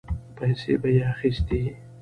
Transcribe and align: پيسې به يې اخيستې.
پيسې 0.37 0.73
به 0.81 0.89
يې 0.95 1.03
اخيستې. 1.13 1.61